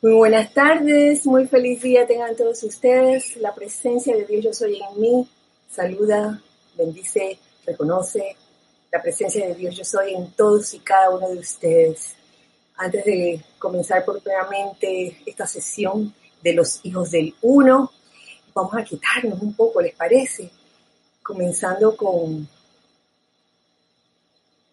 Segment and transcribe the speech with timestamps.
[0.00, 3.36] Muy buenas tardes, muy feliz día tengan todos ustedes.
[3.38, 5.28] La presencia de Dios yo soy en mí.
[5.68, 6.40] Saluda,
[6.76, 7.36] bendice,
[7.66, 8.36] reconoce.
[8.92, 12.14] La presencia de Dios yo soy en todos y cada uno de ustedes.
[12.76, 17.90] Antes de comenzar propiamente esta sesión de los hijos del uno,
[18.54, 20.48] vamos a quitarnos un poco, ¿les parece?
[21.24, 22.48] Comenzando con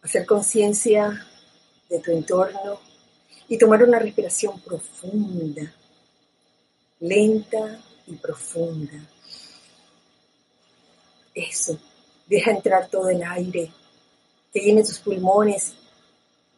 [0.04, 1.26] hacer conciencia
[1.90, 2.80] de tu entorno
[3.48, 5.74] y tomar una respiración profunda,
[7.00, 9.08] lenta y profunda.
[11.34, 11.78] Eso,
[12.28, 13.72] deja entrar todo el aire
[14.54, 15.74] que llene tus pulmones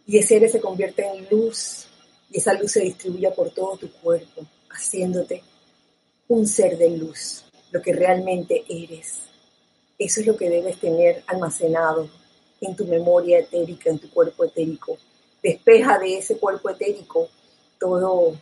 [0.06, 1.88] y ese aire se convierte en luz
[2.30, 5.44] y esa luz se distribuye por todo tu cuerpo, haciéndote
[6.28, 9.22] un ser de luz, lo que realmente eres.
[9.98, 12.10] Eso es lo que debes tener almacenado
[12.62, 14.98] en tu memoria etérica, en tu cuerpo etérico.
[15.42, 17.30] Despeja de ese cuerpo etérico
[17.80, 18.36] todo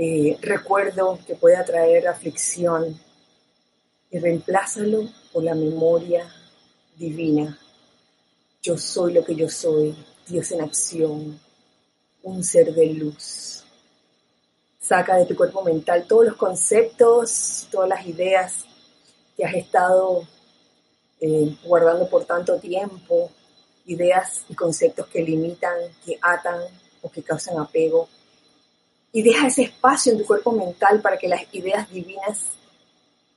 [0.00, 2.96] eh, recuerdo que pueda traer aflicción
[4.12, 6.24] y reemplázalo por la memoria
[6.96, 7.58] divina.
[8.62, 9.96] Yo soy lo que yo soy,
[10.28, 11.40] Dios en acción,
[12.22, 13.64] un ser de luz.
[14.78, 18.64] Saca de tu cuerpo mental todos los conceptos, todas las ideas
[19.36, 20.26] que has estado
[21.20, 23.32] eh, guardando por tanto tiempo,
[23.88, 26.60] ideas y conceptos que limitan, que atan
[27.02, 28.08] o que causan apego.
[29.12, 32.44] Y deja ese espacio en tu cuerpo mental para que las ideas divinas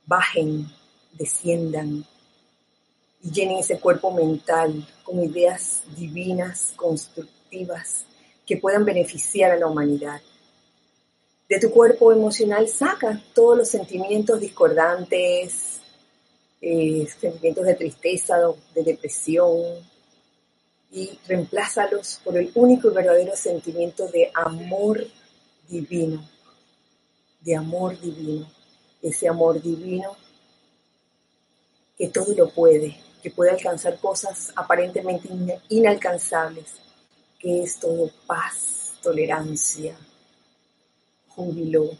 [0.06, 0.66] bajen,
[1.14, 2.04] desciendan
[3.22, 8.04] y llenen ese cuerpo mental con ideas divinas, constructivas,
[8.46, 10.20] que puedan beneficiar a la humanidad.
[11.48, 15.80] De tu cuerpo emocional saca todos los sentimientos discordantes,
[16.60, 18.36] eh, sentimientos de tristeza,
[18.74, 19.58] de depresión,
[20.92, 25.02] y reemplázalos por el único y verdadero sentimiento de amor
[25.66, 26.28] divino,
[27.40, 28.46] de amor divino,
[29.00, 30.14] ese amor divino
[31.96, 35.30] que todo lo puede, que puede alcanzar cosas aparentemente
[35.70, 36.66] inalcanzables,
[37.38, 39.96] que es todo paz, tolerancia,
[41.28, 41.90] júbilo.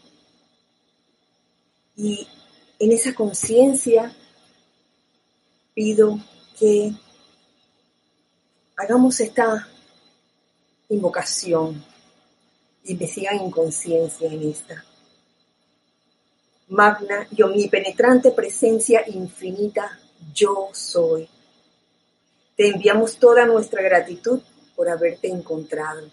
[1.95, 2.27] Y
[2.77, 4.15] en esa conciencia
[5.73, 6.19] pido
[6.59, 6.93] que
[8.83, 9.65] hagamos esta
[10.89, 11.81] invocación
[12.83, 14.83] y me sigan en conciencia en esta.
[16.67, 19.99] Magna y omnipenetrante presencia infinita,
[20.33, 21.29] yo soy.
[22.57, 24.41] Te enviamos toda nuestra gratitud
[24.75, 26.09] por haberte encontrado,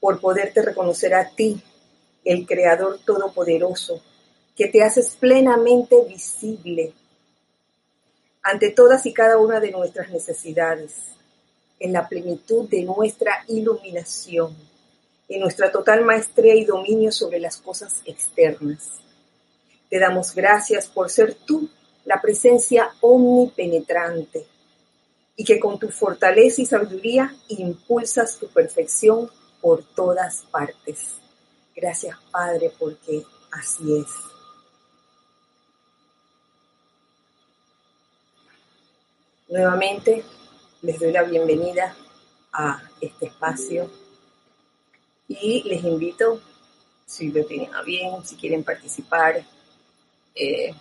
[0.00, 1.60] por poderte reconocer a ti,
[2.24, 4.00] el Creador Todopoderoso,
[4.56, 6.94] que te haces plenamente visible
[8.42, 11.16] ante todas y cada una de nuestras necesidades,
[11.78, 14.54] en la plenitud de nuestra iluminación,
[15.28, 19.00] en nuestra total maestría y dominio sobre las cosas externas.
[19.88, 21.68] Te damos gracias por ser tú
[22.04, 24.46] la presencia omnipenetrante
[25.36, 31.16] y que con tu fortaleza y sabiduría impulsas tu perfección por todas partes.
[31.74, 33.22] Gracias Padre porque
[33.52, 34.06] así es.
[39.48, 40.24] Nuevamente
[40.82, 41.96] les doy la bienvenida
[42.52, 43.90] a este espacio
[45.28, 46.40] y les invito,
[47.04, 49.42] si lo tienen a bien, si quieren participar,
[50.34, 50.74] eh,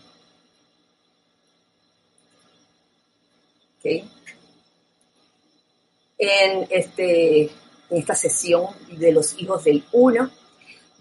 [6.18, 7.52] en, este, en
[7.98, 10.30] esta sesión de los hijos del uno,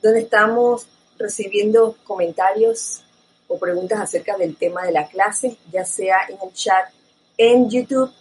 [0.02, 0.86] donde estamos
[1.18, 3.02] recibiendo comentarios
[3.48, 6.92] o preguntas acerca del tema de la clase, ya sea en el chat
[7.36, 8.12] en YouTube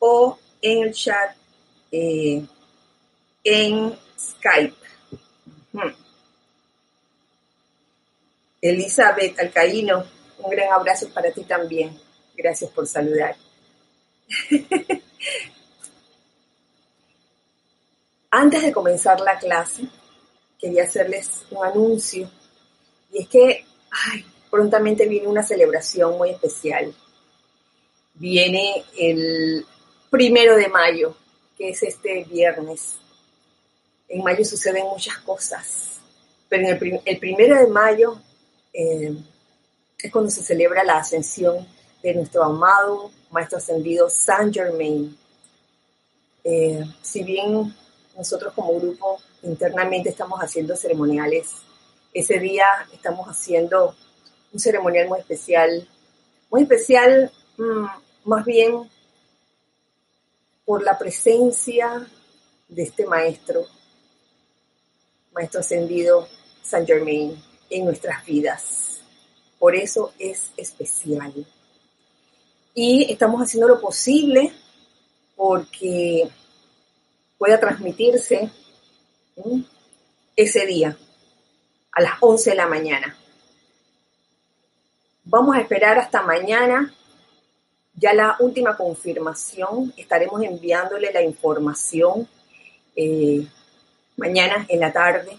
[0.00, 1.36] o en el chat
[1.92, 2.44] eh,
[3.44, 4.74] en Skype.
[8.60, 10.04] Elizabeth Alcaíno,
[10.38, 11.96] un gran abrazo para ti también.
[12.36, 13.36] Gracias por saludar.
[18.32, 19.84] Antes de comenzar la clase,
[20.58, 22.30] quería hacerles un anuncio.
[23.12, 23.64] Y es que
[24.50, 26.94] prontamente viene una celebración muy especial
[28.20, 29.64] viene el
[30.10, 31.16] primero de mayo,
[31.56, 32.96] que es este viernes.
[34.08, 36.00] En mayo suceden muchas cosas,
[36.48, 38.20] pero en el, primero de mayo
[38.72, 39.16] eh,
[39.98, 41.66] es cuando se celebra la ascensión
[42.02, 45.16] de nuestro amado Maestro Ascendido Saint Germain.
[46.42, 47.74] Eh, si bien
[48.16, 51.50] nosotros como grupo internamente estamos haciendo ceremoniales,
[52.12, 53.94] ese día estamos haciendo
[54.52, 55.86] un ceremonial muy especial,
[56.50, 57.86] muy especial mm,
[58.24, 58.90] más bien
[60.70, 62.06] por la presencia
[62.68, 63.66] de este maestro
[65.32, 66.28] Maestro Ascendido
[66.62, 69.00] San Germain en nuestras vidas.
[69.58, 71.44] Por eso es especial.
[72.72, 74.52] Y estamos haciendo lo posible
[75.34, 76.30] porque
[77.36, 78.48] pueda transmitirse
[80.36, 80.96] ese día
[81.90, 83.18] a las 11 de la mañana.
[85.24, 86.94] Vamos a esperar hasta mañana
[87.94, 89.92] ya la última confirmación.
[89.96, 92.28] Estaremos enviándole la información
[92.96, 93.46] eh,
[94.16, 95.36] mañana en la tarde,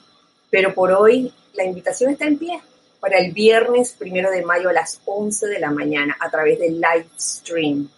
[0.50, 2.62] pero por hoy la invitación está en pie
[3.00, 6.76] para el viernes primero de mayo a las 11 de la mañana a través del
[6.76, 7.90] live stream.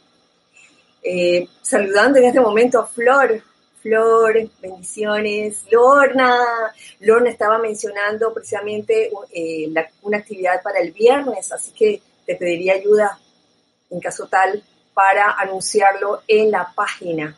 [1.04, 3.42] Eh, saludando en este momento a Flor.
[3.82, 5.66] Flor, bendiciones.
[5.70, 6.40] Lorna,
[7.02, 9.74] Lorna estaba mencionando precisamente eh,
[10.04, 13.20] una actividad para el viernes, así que te pediría ayuda
[13.94, 14.62] en caso tal
[14.94, 17.38] para anunciarlo en la página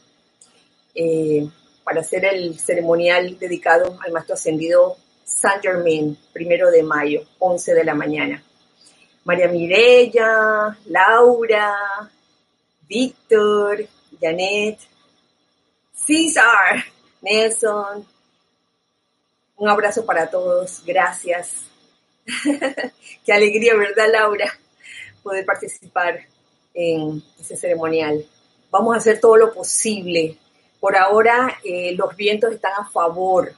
[0.94, 1.48] eh,
[1.84, 7.84] para hacer el ceremonial dedicado al maestro ascendido Saint Germain, primero de mayo, 11 de
[7.84, 8.44] la mañana.
[9.24, 11.75] María Mirella, Laura,
[12.88, 13.86] Víctor,
[14.22, 14.80] Janet,
[15.94, 16.86] César,
[17.22, 18.06] Nelson.
[19.58, 21.66] Un abrazo para todos, gracias.
[23.25, 24.48] Qué alegría, ¿verdad, Laura?
[25.24, 26.35] Poder participar
[26.75, 28.24] en ese ceremonial.
[28.69, 30.38] Vamos a hacer todo lo posible.
[30.80, 33.51] Por ahora eh, los vientos están a favor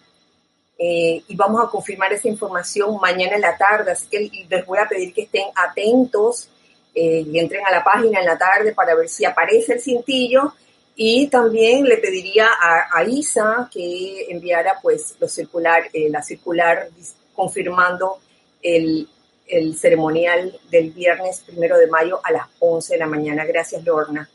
[0.79, 4.77] eh, y vamos a confirmar esa información mañana en la tarde, así que les voy
[4.77, 6.49] a pedir que estén atentos
[6.93, 10.53] eh, y entren a la página en la tarde para ver si aparece el cintillo
[10.95, 16.89] y también le pediría a, Isa que enviara pues lo circular, eh, la circular
[17.35, 18.19] confirmando
[18.61, 19.07] el,
[19.47, 23.45] el, ceremonial del viernes primero de mayo a las 11 de la mañana.
[23.45, 24.29] Gracias, Lorna.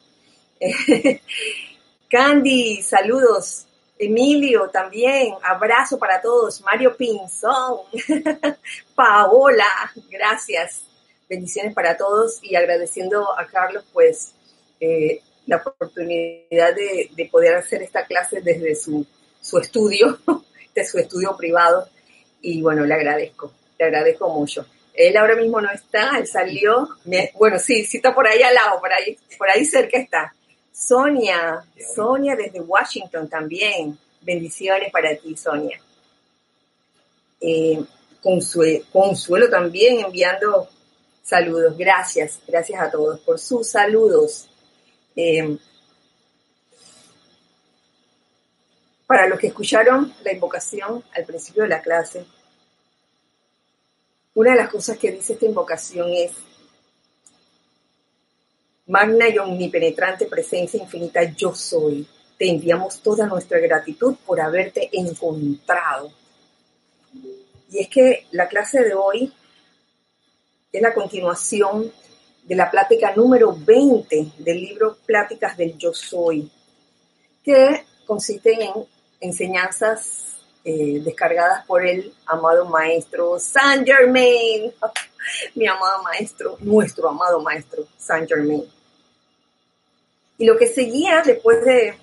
[2.08, 3.66] Candy, saludos.
[3.98, 6.60] Emilio también, abrazo para todos.
[6.62, 7.82] Mario Pinzón,
[8.96, 10.82] Paola, gracias.
[11.28, 14.32] Bendiciones para todos y agradeciendo a Carlos pues
[14.80, 19.06] eh, la oportunidad de, poder hacer esta clase desde su,
[19.60, 20.18] estudio,
[20.74, 21.88] de su estudio privado.
[22.40, 24.66] Y bueno, le agradezco, le agradezco mucho.
[24.94, 26.88] Él ahora mismo no está, él salió,
[27.38, 30.34] bueno, sí, sí está por ahí al lado, por ahí, por ahí cerca está.
[30.70, 33.96] Sonia, Sonia desde Washington también.
[34.20, 35.80] Bendiciones para ti, Sonia.
[37.40, 37.82] Eh,
[38.22, 40.68] Consuelo también enviando
[41.22, 41.76] saludos.
[41.76, 44.48] Gracias, gracias a todos por sus saludos.
[45.16, 45.56] Eh,
[49.06, 52.24] para los que escucharon la invocación al principio de la clase,
[54.34, 56.32] una de las cosas que dice esta invocación es,
[58.86, 62.06] Magna y omnipenetrante presencia infinita, yo soy.
[62.36, 66.12] Te enviamos toda nuestra gratitud por haberte encontrado.
[67.70, 69.32] Y es que la clase de hoy
[70.72, 71.92] es la continuación
[72.42, 76.50] de la plática número 20 del libro Pláticas del Yo Soy,
[77.44, 78.72] que consiste en
[79.20, 80.31] enseñanzas
[80.64, 84.72] eh, descargadas por el amado maestro Saint Germain,
[85.54, 88.64] mi amado maestro, nuestro amado maestro Saint Germain.
[90.38, 91.98] Y lo que seguía después de,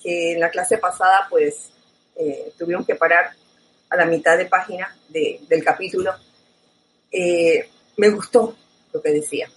[0.00, 1.70] que en la clase pasada pues
[2.16, 3.32] eh, tuvimos que parar
[3.90, 6.12] a la mitad de página del capítulo,
[7.10, 8.56] eh, me gustó
[8.92, 9.50] lo que decía.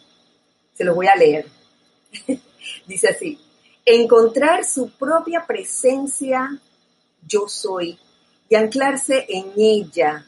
[0.74, 1.46] Se lo voy a leer.
[2.88, 3.40] Dice así,
[3.86, 6.60] encontrar su propia presencia
[7.28, 7.98] yo soy
[8.50, 10.26] y anclarse en ella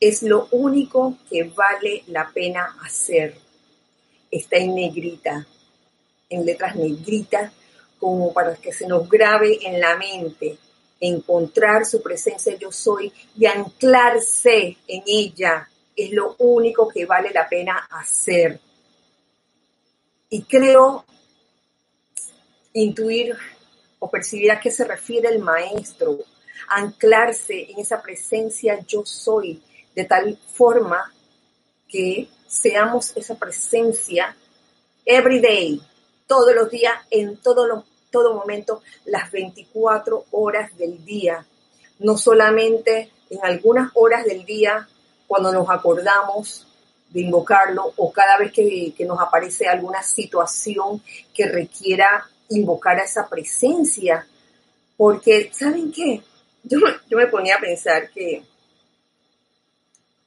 [0.00, 3.36] es lo único que vale la pena hacer.
[4.30, 5.46] Está en negrita
[6.34, 7.52] en letras negritas
[7.98, 10.58] como para que se nos grabe en la mente,
[11.00, 17.48] encontrar su presencia yo soy y anclarse en ella es lo único que vale la
[17.48, 18.60] pena hacer.
[20.28, 21.04] Y creo
[22.72, 23.36] intuir
[24.00, 26.18] o percibir a qué se refiere el maestro,
[26.68, 29.62] anclarse en esa presencia yo soy,
[29.94, 31.12] de tal forma
[31.88, 34.36] que seamos esa presencia
[35.04, 35.80] every day,
[36.26, 41.46] todos los días, en todo, todo momento, las 24 horas del día.
[41.98, 44.88] No solamente en algunas horas del día
[45.26, 46.66] cuando nos acordamos
[47.10, 51.00] de invocarlo o cada vez que, nos aparece alguna situación
[51.32, 54.26] que requiera invocar a esa presencia.
[54.96, 56.22] Porque, ¿saben qué?
[56.64, 56.78] Yo,
[57.10, 58.42] yo me ponía a pensar que,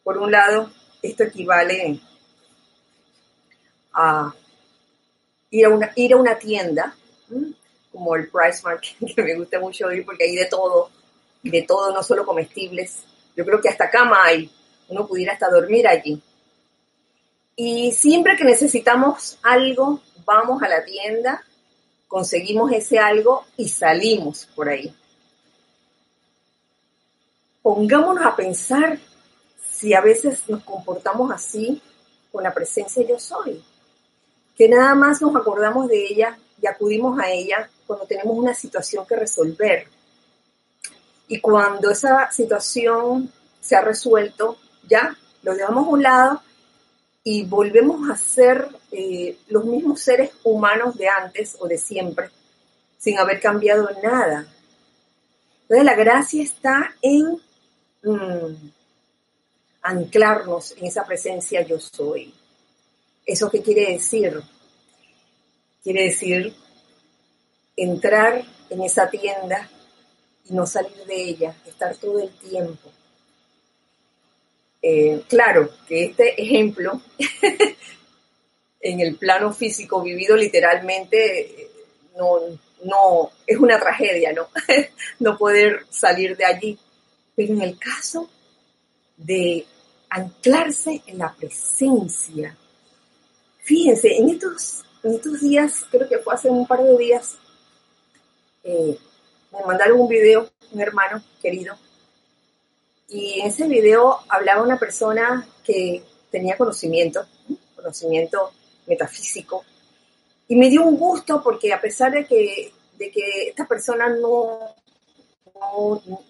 [0.04, 2.00] por un lado, esto equivale
[3.94, 4.34] a
[5.50, 6.96] ir a una, ir a una tienda,
[7.92, 10.92] como el Price Market, que me gusta mucho ir porque hay de todo,
[11.42, 13.04] de todo, no solo comestibles.
[13.36, 14.50] Yo creo que hasta cama hay,
[14.90, 16.22] uno pudiera hasta dormir allí.
[17.56, 21.44] Y siempre que necesitamos algo, vamos a la tienda,
[22.08, 24.94] conseguimos ese algo y salimos por ahí.
[27.68, 28.98] Pongámonos a pensar
[29.70, 31.82] si a veces nos comportamos así
[32.32, 33.62] con la presencia yo soy,
[34.56, 39.06] que nada más nos acordamos de ella y acudimos a ella cuando tenemos una situación
[39.06, 39.86] que resolver.
[41.28, 44.58] Y cuando esa situación se ha resuelto,
[44.88, 46.42] ya lo dejamos a un lado
[47.22, 52.30] y volvemos a ser eh, los mismos seres humanos de antes o de siempre,
[52.98, 54.48] sin haber cambiado nada.
[55.64, 57.46] Entonces la gracia está en
[58.08, 58.72] mm,
[59.82, 62.34] anclarnos en esa presencia yo soy.
[63.26, 64.42] ¿Eso qué quiere decir?
[65.84, 66.54] Quiere decir
[67.76, 69.70] entrar en esa tienda
[70.50, 72.90] y no salir de ella, estar todo el tiempo.
[74.82, 77.02] Eh, claro que este ejemplo
[78.82, 81.70] en el plano físico vivido literalmente
[82.16, 82.40] no,
[82.84, 84.48] no es una tragedia, ¿no?
[85.20, 86.80] no poder salir de allí.
[87.38, 88.28] Pero en el caso
[89.16, 89.64] de
[90.10, 92.58] anclarse en la presencia,
[93.60, 97.38] fíjense, en estos, en estos días, creo que fue hace un par de días,
[98.64, 98.98] eh,
[99.52, 101.78] me mandaron un video, un hermano querido,
[103.08, 107.24] y en ese video hablaba una persona que tenía conocimiento,
[107.76, 108.52] conocimiento
[108.88, 109.64] metafísico,
[110.48, 114.74] y me dio un gusto porque a pesar de que, de que esta persona no,
[116.08, 116.24] no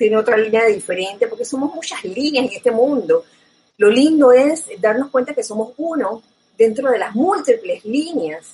[0.00, 3.22] tiene otra línea diferente, porque somos muchas líneas en este mundo,
[3.76, 6.22] lo lindo es darnos cuenta que somos uno
[6.56, 8.46] dentro de las múltiples líneas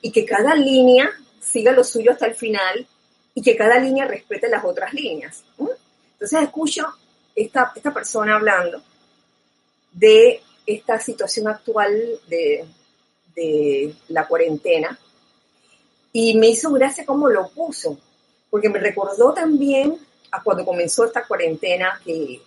[0.00, 2.86] y que cada línea siga lo suyo hasta el final
[3.34, 5.42] y que cada línea respete las otras líneas.
[5.58, 6.86] Entonces escucho
[7.34, 8.80] esta, esta persona hablando
[9.90, 12.64] de esta situación actual de,
[13.34, 14.96] de la cuarentena
[16.12, 17.98] y me hizo gracia cómo lo puso,
[18.50, 19.98] porque me recordó también
[20.32, 22.42] a cuando comenzó esta cuarentena que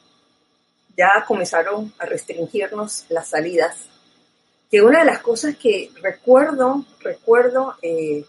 [0.98, 3.77] ya comenzaron a restringirnos las salidas,
[4.70, 8.25] que una de las cosas que recuerdo, recuerdo eh,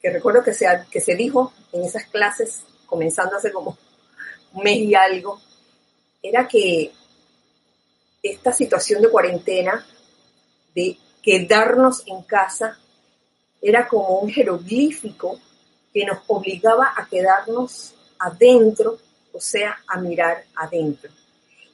[0.00, 3.76] que recuerdo que se, que se dijo en esas clases, comenzando hace como
[4.52, 5.40] un mes y algo,
[6.22, 6.92] era que
[8.22, 9.86] esta situación de cuarentena,
[10.74, 12.78] de quedarnos en casa,
[13.62, 15.40] era como un jeroglífico
[15.92, 18.98] que nos obligaba a quedarnos adentro,
[19.32, 21.10] o sea, a mirar adentro.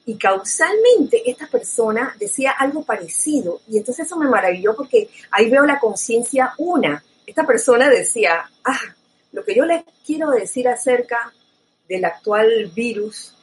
[0.04, 5.64] Y causalmente esta persona decía algo parecido y entonces eso me maravilló porque ahí veo
[5.64, 8.80] la conciencia una, esta persona decía, ah,
[9.32, 11.32] lo que yo les quiero decir acerca
[11.88, 13.34] del actual virus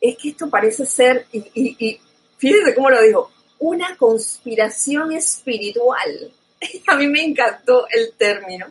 [0.00, 2.00] es que esto parece ser, y,
[2.36, 6.32] fíjense cómo lo dijo, una conspiración espiritual.
[6.88, 8.66] A mí me encantó el término.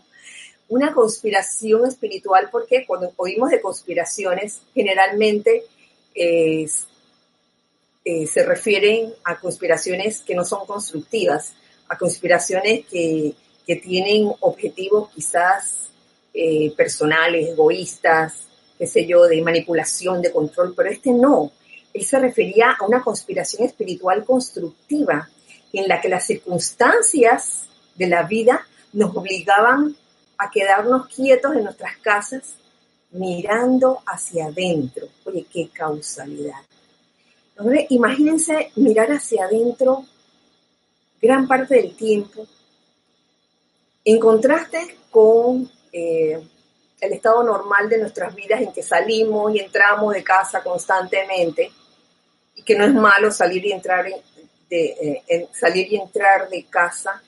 [0.67, 5.63] Una conspiración espiritual porque cuando oímos de conspiraciones generalmente
[6.13, 11.53] eh, se refieren a conspiraciones que no son constructivas,
[11.87, 15.89] a conspiraciones que que tienen objetivos quizás
[16.33, 21.51] eh, personales, egoístas, qué sé yo, de manipulación, de control, pero este no.
[21.93, 25.29] Él se refería a una conspiración espiritual constructiva
[25.73, 27.63] en la que las circunstancias
[27.95, 29.95] de la vida nos obligaban
[30.37, 32.55] a quedarnos quietos en nuestras casas
[33.11, 35.07] mirando hacia adentro.
[35.25, 36.61] Oye, qué causalidad.
[37.89, 40.05] imagínense mirar hacia adentro
[41.21, 42.45] gran parte del tiempo
[44.03, 46.39] en contraste con eh,
[47.01, 51.71] el estado normal de nuestras vidas en que salimos y entramos de casa constantemente,
[52.55, 54.05] y que no es malo salir y entrar
[54.69, 57.21] de, eh, salir y entrar de casa,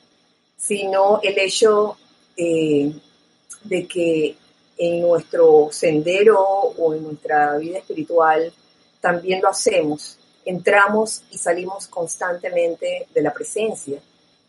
[0.56, 1.98] sino el hecho
[2.38, 2.94] eh,
[3.64, 4.38] de que
[4.78, 8.54] en nuestro sendero o en nuestra vida espiritual
[9.02, 10.18] también lo hacemos.
[10.46, 14.00] Entramos y salimos constantemente de la presencia.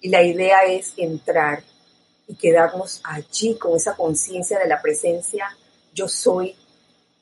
[0.01, 1.63] Y la idea es entrar
[2.29, 5.49] y quedarnos allí con esa conciencia de la presencia
[5.99, 6.55] yo soy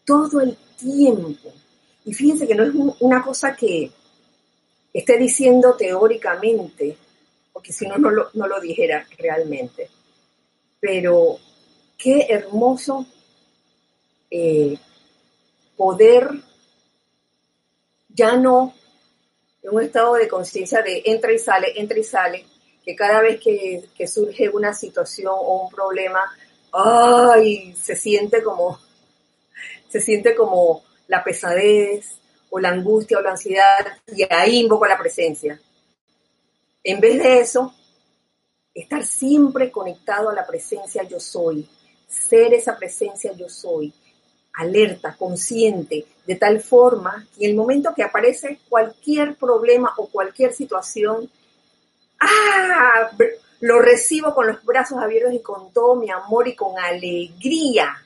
[0.05, 1.53] todo el tiempo.
[2.05, 3.91] Y fíjense que no es una cosa que
[4.93, 6.97] esté diciendo teóricamente,
[7.53, 9.89] porque si no, no lo, dijera realmente.
[10.81, 11.39] Pero
[11.97, 13.07] qué hermoso
[14.31, 14.79] eh,
[15.77, 16.31] poder
[18.09, 18.75] ya no
[19.63, 22.47] en un estado de conciencia de entra y sale, entra y sale,
[22.85, 26.21] que cada vez que, surge una situación o un problema,
[26.73, 27.75] ¡ay!
[27.75, 28.79] se siente como
[29.89, 32.17] se siente como la pesadez
[32.51, 35.61] o la angustia o la ansiedad y ahí invoco la presencia.
[36.85, 37.75] En vez de eso,
[38.81, 41.67] estar siempre conectado a la presencia yo soy,
[42.07, 43.93] ser esa presencia yo soy,
[44.55, 50.53] alerta, consciente, de tal forma que en el momento que aparece cualquier problema o cualquier
[50.53, 51.31] situación,
[52.21, 53.11] ¡ah!
[53.61, 58.03] lo recibo con los brazos abiertos y con todo mi amor y con alegría.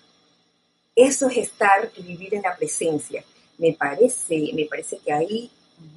[0.94, 3.24] Eso es estar y vivir en la presencia.
[3.58, 5.50] Me parece, me parece que ahí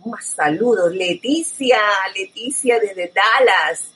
[0.06, 0.94] más saludos.
[0.94, 1.80] Leticia,
[2.16, 3.92] Leticia desde Dallas.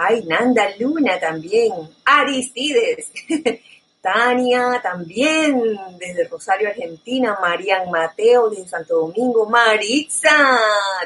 [0.00, 1.72] Ay, Nanda Luna también.
[2.04, 3.10] Aristides.
[4.00, 5.60] Tania también
[5.98, 7.36] desde Rosario, Argentina.
[7.40, 9.46] Marian Mateo desde Santo Domingo.
[9.46, 10.56] Maritza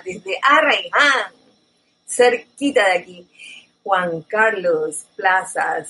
[0.04, 1.32] desde Arraiján.
[2.06, 3.28] Cerquita de aquí.
[3.82, 5.88] Juan Carlos Plazas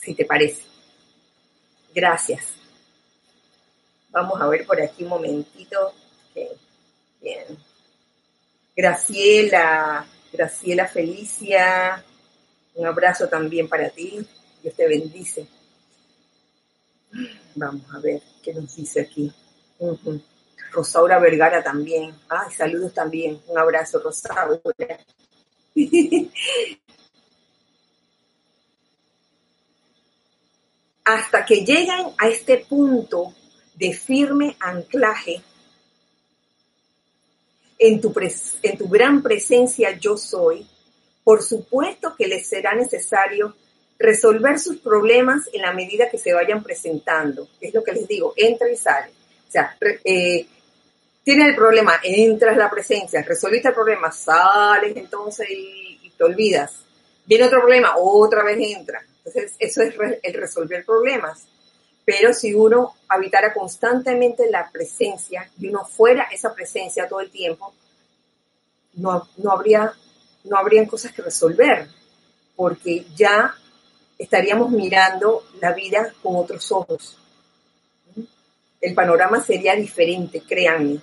[0.00, 0.64] si te parece.
[1.94, 2.61] Gracias.
[4.12, 5.94] Vamos a ver por aquí un momentito.
[7.20, 7.58] Bien.
[8.76, 12.04] Graciela, Graciela Felicia,
[12.74, 14.26] un abrazo también para ti.
[14.62, 15.46] Dios te bendice.
[17.54, 19.32] Vamos a ver qué nos dice aquí.
[20.72, 22.14] Rosaura Vergara también.
[22.28, 23.40] Ay, saludos también.
[23.46, 24.60] Un abrazo, Rosaura.
[31.04, 33.34] Hasta que lleguen a este punto
[33.74, 35.42] de firme anclaje
[37.78, 38.14] en tu,
[38.62, 40.66] en tu gran presencia yo soy,
[41.24, 43.56] por supuesto que les será necesario
[43.98, 47.48] resolver sus problemas en la medida que se vayan presentando.
[47.60, 49.10] Es lo que les digo, entra y sale.
[49.48, 50.46] O sea, eh,
[51.24, 56.84] el problema, entras la presencia, resolviste el problema, sales entonces y, te olvidas.
[57.24, 59.02] Viene otro problema, otra vez entra.
[59.18, 61.46] Entonces, eso es el resolver problemas.
[62.04, 67.72] Pero si uno habitara constantemente la presencia y uno fuera esa presencia todo el tiempo,
[68.94, 69.92] no, no, habría,
[70.44, 71.88] no habrían cosas que resolver,
[72.56, 73.54] porque ya
[74.18, 77.18] estaríamos mirando la vida con otros ojos.
[78.80, 81.00] El panorama sería diferente, créanme.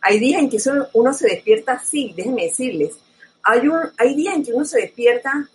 [0.00, 0.58] Hay días en que
[0.92, 2.96] uno se despierta así, déjenme decirles.
[3.42, 5.48] Hay, un, hay días en que uno se despierta,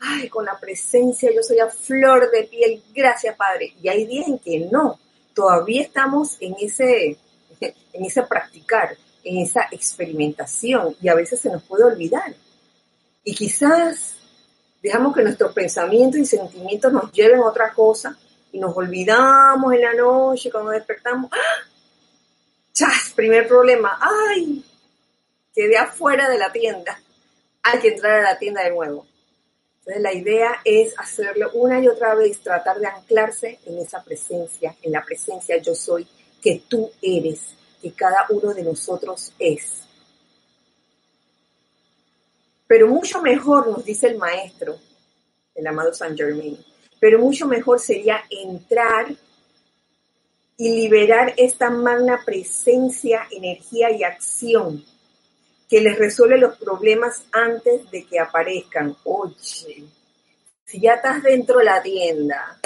[0.00, 3.74] ay, con la presencia, yo soy a flor de piel, gracias Padre.
[3.82, 4.98] Y hay días en que no,
[5.34, 7.16] todavía estamos en ese,
[7.60, 12.34] en ese practicar, en esa experimentación y a veces se nos puede olvidar.
[13.24, 14.16] Y quizás
[14.82, 18.18] dejamos que nuestros pensamientos y sentimientos nos lleven a otra cosa
[18.52, 21.30] y nos olvidamos en la noche cuando despertamos.
[21.32, 21.68] ¡Ah!
[22.72, 23.12] ¡Chas!
[23.16, 23.98] Primer problema.
[24.00, 24.64] ¡Ay!
[25.54, 27.00] Quedé afuera de la tienda.
[27.62, 29.06] Hay que entrar a la tienda de nuevo.
[29.86, 34.74] Entonces la idea es hacerlo una y otra vez, tratar de anclarse en esa presencia,
[34.80, 36.08] en la presencia yo soy,
[36.40, 39.82] que tú eres, que cada uno de nosotros es.
[42.66, 44.78] Pero mucho mejor, nos dice el maestro,
[45.54, 46.58] el amado San Germain,
[46.98, 49.14] pero mucho mejor sería entrar
[50.56, 54.82] y liberar esta magna presencia, energía y acción
[55.74, 58.96] que les resuelve los problemas antes de que aparezcan.
[59.02, 59.84] Oye,
[60.64, 62.60] si ya estás dentro de la tienda,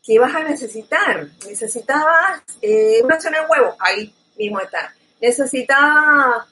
[0.00, 1.26] ¿qué vas a necesitar?
[1.44, 4.94] Necesitabas eh, una zona de huevo, ahí mismo está.
[5.20, 6.46] Necesitabas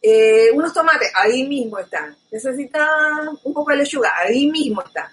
[0.00, 2.16] eh, unos tomates, ahí mismo están.
[2.30, 5.12] Necesitabas un poco de lechuga, ahí mismo está.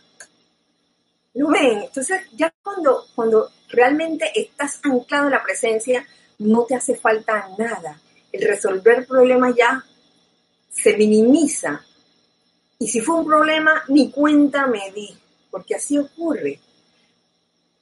[1.33, 1.83] ¿Lo ven?
[1.83, 6.07] Entonces, ya cuando, cuando realmente estás anclado en la presencia,
[6.39, 7.99] no te hace falta nada.
[8.33, 9.85] El resolver problemas ya
[10.69, 11.81] se minimiza.
[12.79, 15.15] Y si fue un problema, ni cuenta me di,
[15.49, 16.59] porque así ocurre.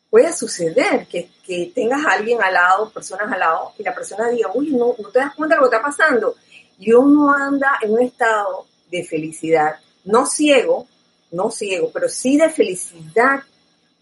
[0.09, 1.31] Puede suceder que,
[1.73, 5.09] tengas a alguien al lado, personas al lado, y la persona diga, uy, no, no
[5.09, 6.35] te das cuenta de lo que está pasando.
[6.77, 10.85] Y uno anda en un estado de felicidad, no ciego,
[11.31, 13.41] no ciego, pero sí de felicidad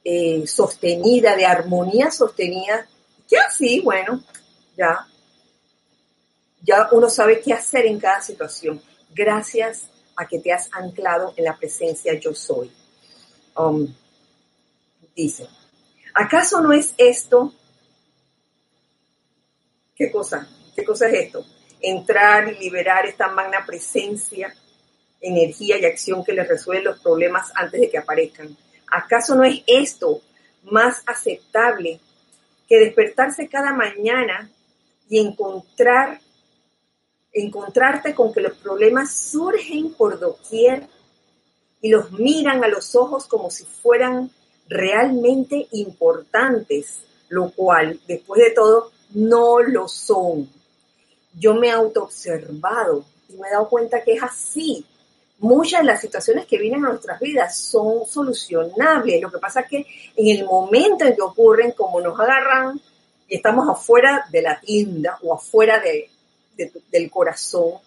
[0.04, 2.88] eh, sostenida, de armonía sostenida,
[3.30, 4.24] que así, bueno,
[4.76, 5.06] ya,
[6.62, 8.82] ya uno sabe qué hacer en cada situación.
[9.12, 12.72] gracias a que te has anclado en la presencia yo soy.
[13.56, 13.88] Um,
[15.15, 15.48] dice,
[16.13, 17.54] ¿acaso no es esto?
[19.95, 20.48] ¿Qué cosa?
[20.76, 21.45] ¿Qué cosa es esto?
[21.82, 24.54] Entrar y liberar esta magna presencia,
[25.19, 28.56] energía y acción que les resuelve los problemas antes de que aparezcan.
[28.91, 30.22] ¿Acaso no es esto
[30.63, 32.00] más aceptable
[32.67, 34.50] que despertarse cada mañana
[35.10, 36.22] y encontrar
[37.34, 40.88] encontrarte con que los problemas surgen por doquier
[41.82, 44.32] y los miran a los ojos como si fueran
[44.68, 50.50] realmente importantes, lo cual, después de todo, no lo son.
[51.34, 54.86] Yo me he autoobservado y me he dado cuenta que es así.
[55.39, 59.22] Muchas de las situaciones que vienen a nuestras vidas son solucionables.
[59.22, 59.86] Lo que pasa es que
[60.18, 62.80] en el momento en que ocurren, como nos agarran
[63.28, 66.10] y estamos afuera de la tienda o afuera de,
[66.91, 67.80] del corazón,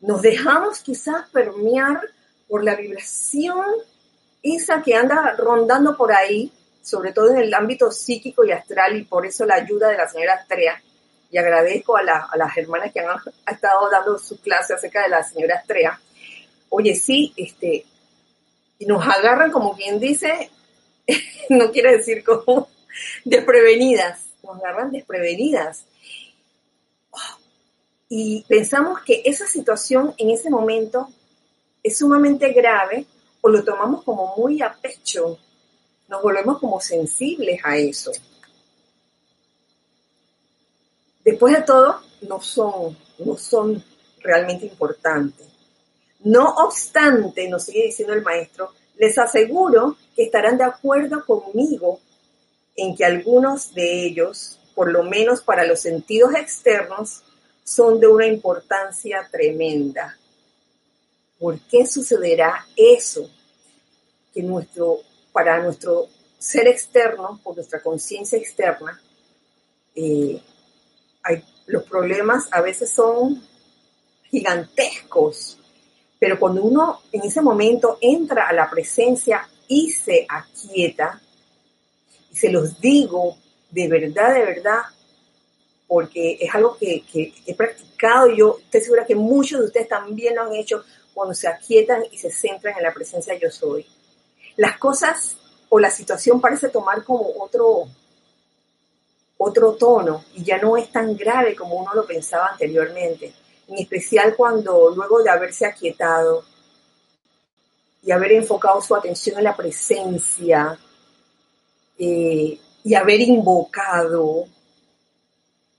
[0.00, 2.00] nos dejamos quizás permear
[2.46, 3.64] por la vibración
[4.42, 6.52] esa que anda rondando por ahí,
[6.82, 10.08] sobre todo en el ámbito psíquico y astral, y por eso la ayuda de la
[10.08, 10.80] señora Astrea.
[11.30, 15.56] Y agradezco a, las hermanas que han, estado dando su clase acerca de la señora
[15.56, 16.00] Astrea.
[16.70, 17.84] Oye, sí, este,
[18.78, 20.50] y nos agarran, como quien dice,
[21.50, 22.68] no quiere decir como
[23.24, 25.84] desprevenidas, nos agarran desprevenidas
[28.08, 31.08] y pensamos que esa situación en ese momento
[31.82, 33.06] es sumamente grave
[33.40, 35.38] o lo tomamos como muy a pecho,
[36.08, 38.10] nos volvemos como sensibles a eso.
[41.22, 43.84] Después de todo, no son, no son
[44.20, 45.46] realmente importantes.
[46.20, 52.00] No obstante, nos sigue diciendo el maestro, les aseguro que estarán de acuerdo conmigo
[52.74, 57.22] en que algunos de ellos, por lo menos para los sentidos externos,
[57.68, 60.16] son de una importancia tremenda.
[61.38, 63.28] ¿Por qué sucederá eso?
[64.32, 65.00] Que nuestro,
[65.32, 66.06] para nuestro
[66.38, 68.98] ser externo, por nuestra conciencia externa,
[69.94, 70.40] eh,
[71.66, 73.42] los problemas a veces son
[74.30, 75.58] gigantescos,
[76.18, 81.20] pero cuando uno en ese momento entra a la presencia y se aquieta,
[82.32, 83.36] y se los digo
[83.70, 84.80] de verdad, de verdad,
[85.88, 87.02] porque es algo que,
[87.46, 91.48] he practicado yo estoy segura que muchos de ustedes también lo han hecho cuando se
[91.48, 93.84] aquietan y se centran en la presencia yo soy.
[94.56, 95.36] Las cosas
[95.70, 97.88] o la situación parece tomar como otro,
[99.38, 103.32] otro tono y ya no es tan grave como uno lo pensaba anteriormente,
[103.66, 106.44] en especial cuando luego de haberse aquietado
[108.02, 110.78] y haber enfocado su atención en la presencia
[111.98, 114.46] eh, y haber invocado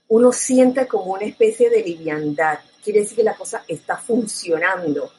[0.09, 2.59] uno siente como una especie de liviandad.
[2.83, 5.11] Quiere decir que la cosa está funcionando,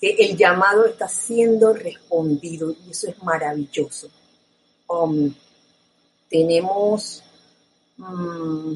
[0.00, 4.10] que el llamado está siendo respondido y eso es maravilloso.
[4.88, 5.34] Um,
[6.30, 7.22] tenemos,
[7.98, 8.72] mm,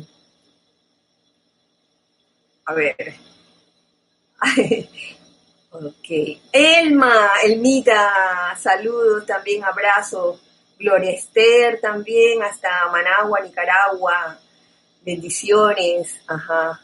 [2.67, 3.15] a ver,
[5.71, 10.39] ok, Elma, Elmita, saludos también, abrazo.
[10.79, 14.42] Gloria Esther también, hasta Managua, Nicaragua.
[15.05, 16.81] Bendiciones, ajá.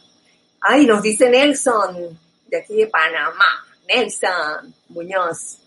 [0.59, 3.65] Ay, nos dice Nelson, de aquí de Panamá.
[3.87, 5.57] Nelson Muñoz.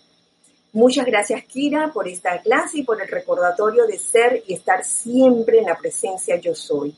[0.73, 5.59] Muchas gracias, Kira, por esta clase y por el recordatorio de ser y estar siempre
[5.59, 6.95] en la presencia yo soy.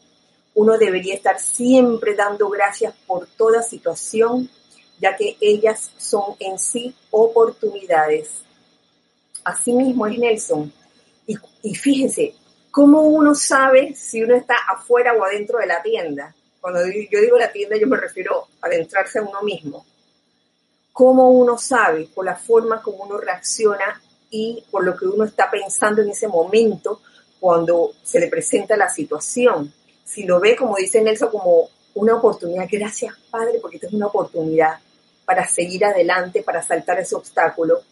[0.54, 4.48] Uno debería estar siempre dando gracias por toda situación,
[5.00, 8.42] ya que ellas son en sí oportunidades.
[9.44, 10.72] Asimismo es Nelson.
[11.26, 12.34] Y, y fíjense,
[12.74, 16.34] ¿Cómo uno sabe si uno está afuera o adentro de la tienda?
[16.60, 19.86] Cuando yo digo la tienda, yo me refiero a adentrarse a uno mismo.
[20.92, 22.08] ¿Cómo uno sabe?
[22.12, 26.26] Por la forma como uno reacciona y por lo que uno está pensando en ese
[26.26, 27.00] momento
[27.38, 29.72] cuando se le presenta la situación.
[30.04, 34.08] Si lo ve, como dice Nelson, como una oportunidad, gracias Padre, porque esta es una
[34.08, 34.80] oportunidad
[35.24, 37.82] para seguir adelante, para saltar ese obstáculo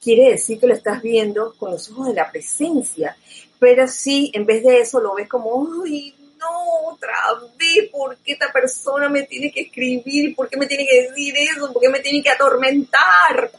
[0.00, 3.16] quiere decir que lo estás viendo con los ojos de la presencia.
[3.60, 7.14] Pero si en vez de eso lo ves como, ay, no, otra
[7.58, 10.34] vez, ¿por qué esta persona me tiene que escribir?
[10.34, 11.70] ¿Por qué me tiene que decir eso?
[11.70, 13.50] ¿Por qué me tiene que atormentar?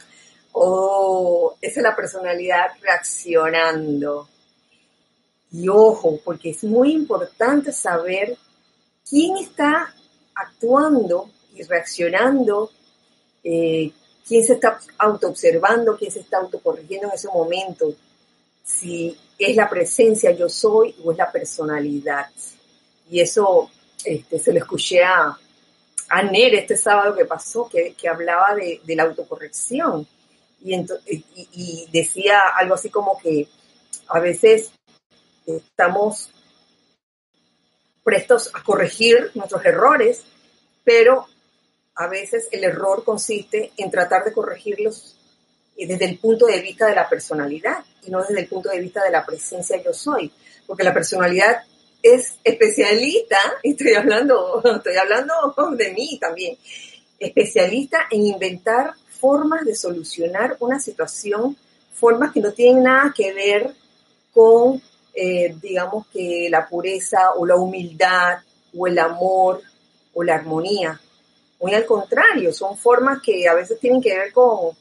[0.50, 4.28] Oh, esa es la personalidad reaccionando.
[5.52, 8.36] Y ojo, porque es muy importante saber
[9.08, 9.94] quién está
[10.34, 12.72] actuando y reaccionando,
[13.44, 13.92] eh,
[14.26, 17.94] quién se está autoobservando, quién se está autocorrigiendo en ese momento,
[18.62, 22.26] si es la presencia yo soy o es la personalidad.
[23.10, 23.70] Y eso
[24.04, 25.38] este, se lo escuché a,
[26.14, 30.06] Aner este sábado que pasó, que, hablaba de, la autocorrección.
[30.62, 30.76] Y,
[31.54, 33.48] y, decía algo así como que
[34.08, 34.72] a veces
[35.46, 36.28] estamos
[38.04, 40.22] prestos a corregir nuestros errores,
[40.84, 41.26] pero
[41.94, 45.16] a veces el error consiste en tratar de corregirlos
[45.76, 49.02] desde el punto de vista de la personalidad y no desde el punto de vista
[49.04, 50.30] de la presencia yo soy,
[50.66, 51.62] porque la personalidad
[52.02, 55.34] es especialista, estoy hablando, estoy hablando
[55.76, 56.56] de mí también,
[57.18, 61.56] especialista en inventar formas de solucionar una situación,
[61.94, 63.72] formas que no tienen nada que ver
[64.32, 64.82] con,
[65.14, 68.38] eh, digamos que la pureza o la humildad
[68.76, 69.62] o el amor
[70.12, 71.00] o la armonía.
[71.60, 74.76] Muy al contrario, son formas que a veces tienen que ver con,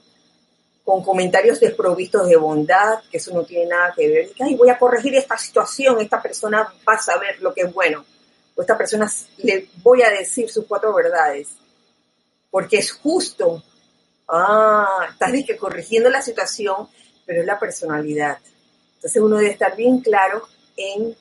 [0.84, 4.30] con comentarios desprovistos de bondad, que eso no tiene nada que ver.
[4.40, 8.04] Ay, voy a corregir esta situación, esta persona va a saber lo que es bueno.
[8.56, 11.50] O esta persona le voy a decir sus cuatro verdades.
[12.50, 13.64] Porque es justo.
[14.28, 16.88] Ah, estás que corrigiendo la situación,
[17.26, 18.40] pero es la personalidad.
[18.96, 20.44] Entonces uno debe estar bien claro
[20.76, 21.16] en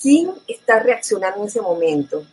[0.00, 2.24] quién está reaccionando en ese momento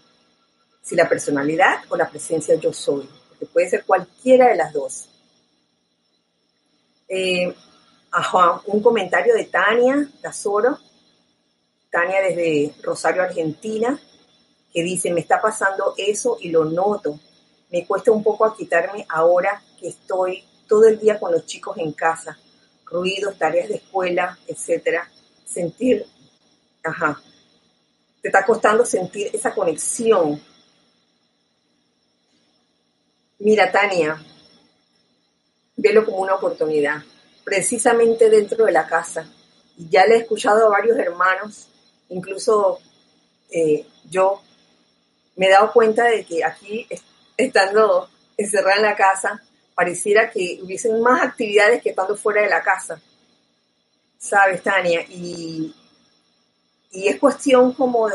[0.81, 5.09] si la personalidad o la presencia yo soy, porque puede ser cualquiera de las dos.
[7.07, 7.53] Eh,
[8.65, 10.77] un comentario de Tania Casoro,
[11.91, 13.99] Tania desde Rosario, Argentina,
[14.73, 17.19] que dice, me está pasando eso y lo noto.
[17.71, 21.91] Me cuesta un poco quitarme ahora que estoy todo el día con los chicos en
[21.93, 22.37] casa,
[22.85, 25.09] ruidos, tareas de escuela, etcétera.
[25.45, 26.05] Sentir,
[26.83, 27.21] ajá,
[28.21, 30.41] te está costando sentir esa conexión
[33.39, 34.19] Mira, Tania,
[35.77, 37.03] velo como una oportunidad,
[37.43, 39.29] precisamente dentro de la casa.
[39.77, 41.67] Y ya le he escuchado a varios hermanos,
[42.09, 42.79] incluso
[43.49, 44.41] eh, yo
[45.35, 46.87] me he dado cuenta de que aquí,
[47.37, 49.41] estando encerrada en la casa,
[49.75, 52.99] pareciera que hubiesen más actividades que estando fuera de la casa.
[54.17, 55.01] ¿Sabes, Tania?
[55.09, 55.73] Y,
[56.91, 58.09] y es cuestión como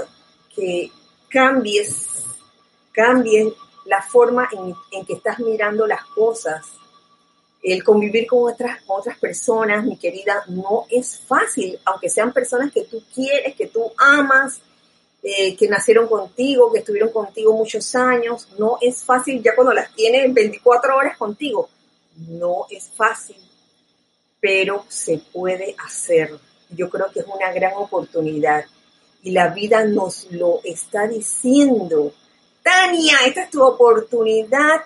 [0.54, 0.90] que
[1.28, 2.06] cambies,
[2.92, 3.52] cambies
[3.84, 6.66] la forma en, que estás mirando las cosas.
[7.62, 12.84] El convivir con otras, otras personas, mi querida, no es fácil, aunque sean personas que
[12.84, 14.60] tú quieres, que tú amas,
[15.22, 18.48] eh, que nacieron contigo, que estuvieron contigo muchos años.
[18.58, 21.68] No es fácil ya cuando las tienes 24 horas contigo.
[22.16, 23.36] No es fácil,
[24.40, 26.36] pero se puede hacer.
[26.70, 28.64] Yo creo que es una gran oportunidad
[29.22, 32.12] y la vida nos lo está diciendo.
[32.62, 34.82] Tania, esta es tu oportunidad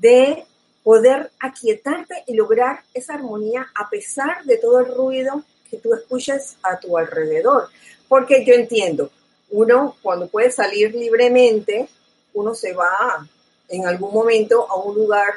[0.00, 0.44] de
[0.88, 6.56] poder aquietarte y lograr esa armonía a pesar de todo el ruido que tú escuchas
[6.62, 7.68] a tu alrededor.
[8.08, 9.10] Porque yo entiendo,
[9.50, 11.90] uno cuando puede salir libremente,
[12.32, 12.88] uno se va
[13.68, 15.34] en algún momento a un lugar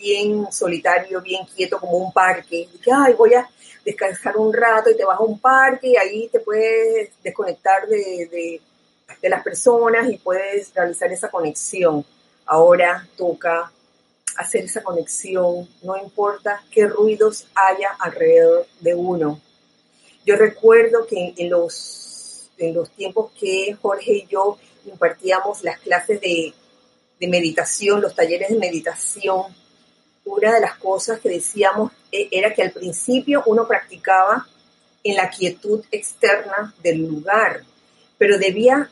[0.00, 2.66] bien solitario, bien quieto, como un parque.
[2.72, 3.46] Y que, ay, voy a
[3.84, 8.62] descansar un rato y te vas a un parque y ahí te puedes desconectar de
[9.20, 12.02] de las personas y puedes realizar esa conexión.
[12.46, 13.70] Ahora toca
[14.36, 19.40] hacer esa conexión, no importa qué ruidos haya alrededor de uno.
[20.24, 26.20] Yo recuerdo que en los, en los tiempos que Jorge y yo impartíamos las clases
[26.20, 26.52] de,
[27.18, 29.54] de meditación, los talleres de meditación,
[30.24, 34.46] una de las cosas que decíamos e, era que al principio uno practicaba
[35.02, 37.62] en la quietud externa del lugar,
[38.18, 38.90] pero debía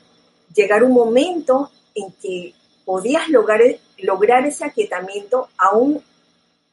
[0.54, 3.60] llegar un momento en que podías lograr,
[3.98, 6.02] lograr ese aquietamiento aún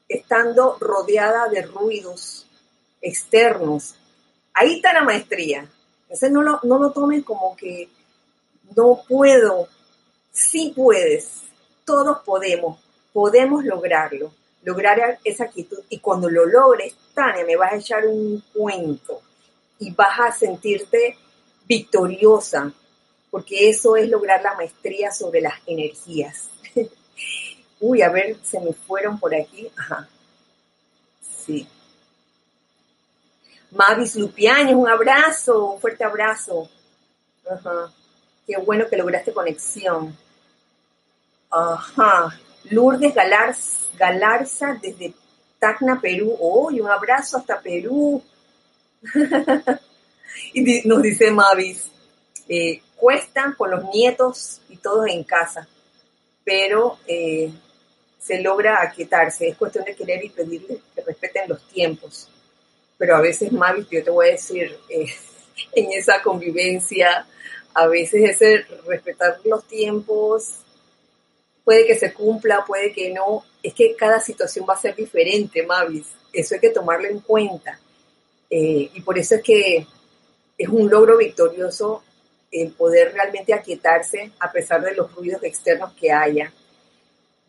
[0.08, 2.46] estando rodeada de ruidos
[3.02, 3.96] externos.
[4.54, 5.68] Ahí está la maestría.
[6.04, 7.90] Entonces no lo, no lo como que
[8.76, 9.68] no puedo.
[10.32, 11.42] Sí puedes.
[11.84, 12.80] Todos podemos.
[13.14, 14.32] Podemos lograrlo.
[14.64, 15.80] Lograr esa quietud.
[15.90, 19.22] Y cuando lo logres, Tania, me vas a echar un cuento
[19.80, 21.18] y vas a sentirte
[21.68, 22.72] victoriosa,
[23.30, 26.50] porque eso es lograr la maestría sobre las energías.
[27.80, 29.70] Uy, a ver, se me fueron por aquí.
[29.78, 30.08] Ajá.
[31.22, 31.68] Sí.
[33.72, 36.70] Mavis Lupiañez, un abrazo, un fuerte abrazo.
[37.50, 37.92] Ajá.
[38.48, 40.16] Qué bueno que lograste conexión.
[41.52, 42.40] Ajá.
[42.66, 43.14] Lourdes
[43.98, 45.14] Galarza desde
[45.60, 46.36] Tacna, Perú.
[46.40, 48.24] Uy, un abrazo hasta Perú.
[50.54, 51.90] y nos dice Mavis,
[52.48, 55.68] eh, cuestan con los nietos y todos en casa,
[56.46, 57.52] pero eh,
[58.18, 59.50] se logra aquietarse.
[59.50, 62.30] Es cuestión de querer y pedirle que respeten los tiempos.
[62.98, 65.08] Pero a veces, Mavis, yo te voy a decir, eh,
[65.74, 67.28] en esa convivencia,
[67.74, 70.60] a veces ese respetar los tiempos
[71.66, 73.44] puede que se cumpla, puede que no.
[73.62, 76.06] Es que cada situación va a ser diferente, Mavis.
[76.32, 77.78] Eso hay que tomarlo en cuenta.
[78.50, 79.86] Eh, y por eso es que
[80.58, 82.04] es un logro victorioso
[82.52, 86.52] el poder realmente aquietarse a pesar de los ruidos externos que haya.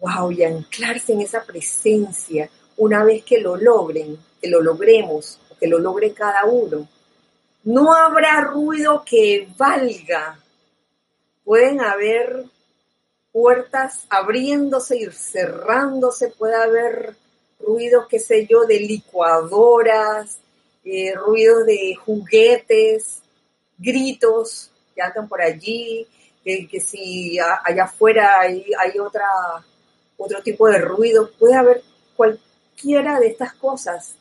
[0.01, 0.33] ¡Wow!
[0.33, 5.79] Y anclarse en esa presencia una vez que lo logren, que lo logremos, que lo
[5.79, 6.89] logre cada uno.
[7.65, 10.39] No habrá ruido que valga.
[11.45, 12.45] Pueden haber
[13.33, 17.17] puertas abriéndose y cerrándose, puede haber
[17.61, 20.39] ruidos, qué sé yo, de licuadoras,
[20.85, 23.23] eh, ruidos de juguetes,
[23.79, 26.07] gritos que andan por allí,
[26.43, 29.27] que, si allá afuera hay, hay otra,
[30.17, 31.83] otro tipo de ruido, puede haber
[32.17, 34.17] cualquiera de estas cosas,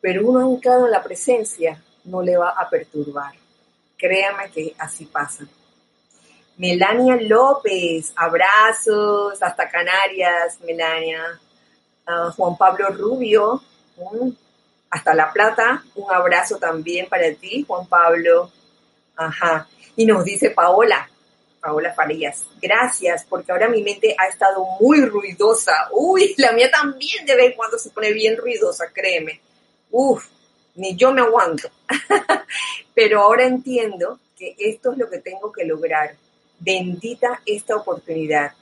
[0.00, 3.34] pero uno anclado en la presencia no le va a perturbar.
[3.98, 5.44] Créame que así pasa.
[6.56, 11.40] Melania López, abrazos hasta Canarias, Melania.
[12.06, 13.62] Ah, Juan Pablo Rubio,
[14.90, 18.50] hasta La Plata, un abrazo también para ti, Juan Pablo.
[19.26, 19.68] Ajá.
[19.96, 21.08] Y nos dice Paola,
[21.60, 25.88] Paola Farías, gracias, porque ahora mi mente ha estado muy ruidosa.
[25.92, 29.40] Uy, la mía también de vez en cuando se pone bien ruidosa, créeme.
[29.90, 30.26] Uf,
[30.74, 31.68] ni yo me aguanto.
[32.94, 36.16] Pero ahora entiendo que esto es lo que tengo que lograr
[36.58, 38.52] bendita esta oportunidad.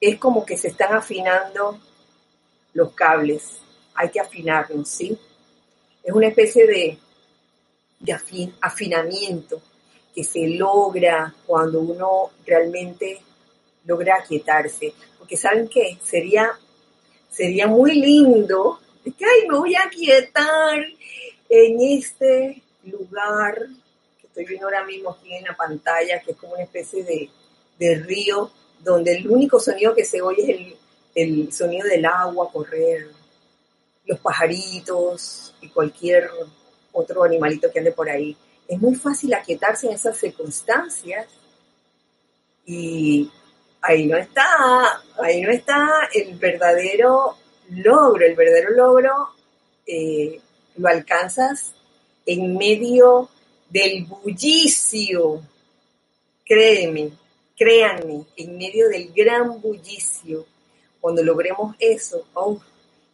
[0.00, 1.78] Es como que se están afinando
[2.72, 3.58] los cables.
[3.94, 5.18] Hay que afinarlos, ¿sí?
[6.02, 6.98] Es una especie de,
[8.02, 9.62] de afinamiento
[10.14, 13.22] que se logra cuando uno realmente
[13.86, 14.92] logra aquietarse.
[15.18, 15.98] Porque ¿saben qué?
[16.04, 16.50] Sería,
[17.30, 20.78] sería muy lindo que, ay, me voy a aquietar
[21.48, 23.68] en este lugar
[24.32, 28.50] estoy viendo ahora mismo aquí en la pantalla, que es como una especie de, río,
[28.80, 30.76] donde el único sonido que se oye
[31.14, 33.08] es el, sonido del agua correr,
[34.06, 36.30] los pajaritos y cualquier
[36.92, 38.36] otro animalito que ande por ahí.
[38.68, 41.26] Es muy fácil aquietarse en esas circunstancias
[42.64, 43.30] y
[43.80, 47.36] ahí no está, ahí no está el verdadero
[47.70, 49.28] logro, el verdadero logro
[49.86, 50.40] eh,
[50.76, 51.72] lo alcanzas
[52.24, 53.28] en medio
[53.68, 55.42] del bullicio.
[56.44, 57.12] Créeme,
[57.56, 60.46] créanme, en medio del gran bullicio,
[61.00, 62.60] cuando logremos eso, oh,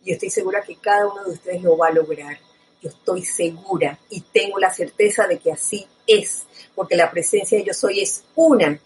[0.05, 2.38] yo estoy segura que cada uno de ustedes lo va a lograr.
[2.83, 7.64] Yo estoy segura y tengo la certeza de que así es, porque la presencia de
[7.64, 8.79] yo soy es una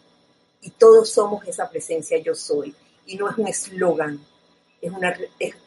[0.61, 2.75] y todos somos esa presencia yo soy.
[3.07, 4.25] Y no es un eslogan,
[4.81, 5.15] es una,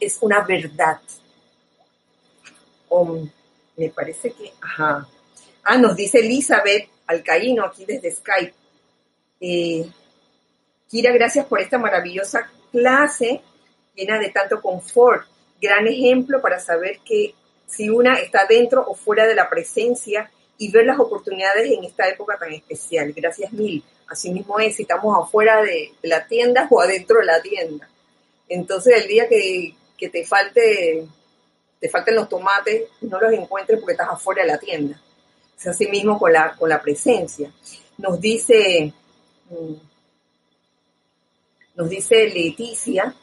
[0.00, 1.00] es, una verdad.
[2.88, 3.18] Oh,
[3.76, 5.06] me parece que, ajá,
[5.68, 8.54] Ah, nos dice Elizabeth Alcaíno aquí desde Skype.
[9.40, 9.84] Eh,
[10.88, 13.40] Kira, gracias por esta maravillosa clase
[13.96, 15.26] llena de tanto confort.
[15.60, 17.34] Gran ejemplo para saber que
[17.66, 22.08] si una está dentro o fuera de la presencia y ver las oportunidades en esta
[22.08, 23.12] época tan especial.
[23.12, 23.82] Gracias mil.
[24.08, 27.88] Así mismo es si estamos afuera de, la tienda o adentro de la tienda.
[28.48, 31.06] Entonces el día que, te falte,
[31.80, 35.00] te falten los tomates, no los encuentres porque estás afuera de la tienda
[35.58, 37.50] es así mismo con la, con la presencia.
[37.98, 38.92] Nos dice,
[39.50, 39.74] mm,
[41.76, 43.14] nos dice Leticia,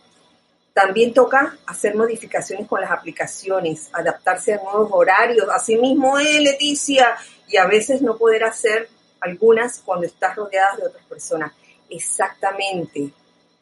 [0.73, 5.47] también toca hacer modificaciones con las aplicaciones, adaptarse a nuevos horarios.
[5.53, 7.15] Así mismo es, Leticia,
[7.47, 11.53] y a veces no poder hacer algunas cuando estás rodeada de otras personas.
[11.89, 13.11] Exactamente.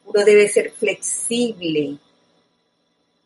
[0.06, 1.98] Uno debe ser flexible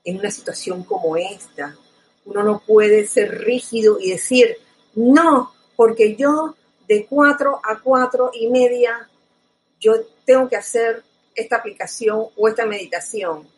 [0.04, 1.76] en una situación como esta.
[2.24, 4.56] Uno no puede ser rígido y decir,
[4.94, 6.56] no, porque yo
[6.88, 9.08] de cuatro a cuatro y media,
[9.78, 9.94] yo
[10.24, 13.48] tengo que hacer esta aplicación o esta meditación.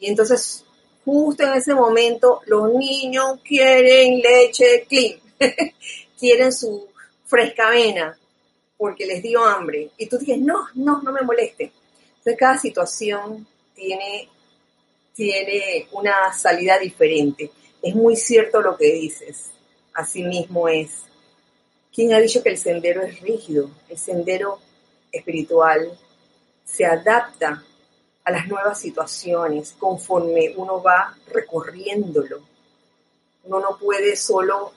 [0.00, 0.64] Y entonces,
[1.04, 5.20] justo en ese momento, los niños quieren leche clean,
[6.18, 6.88] quieren su
[7.24, 8.18] fresca avena,
[8.76, 9.90] porque les dio hambre.
[9.98, 11.72] Y tú dices, no, no, no me moleste.
[12.18, 14.28] Entonces, cada situación tiene,
[15.14, 17.50] tiene una salida diferente.
[17.82, 19.50] Es muy cierto lo que dices
[19.98, 20.90] así mismo es.
[21.92, 23.70] ¿Quién ha dicho que el sendero es rígido?
[23.88, 24.60] El sendero
[25.10, 25.98] espiritual
[26.64, 27.64] se adapta
[28.28, 32.40] a las nuevas situaciones conforme uno va recorriéndolo.
[33.44, 34.70] Uno no puede solo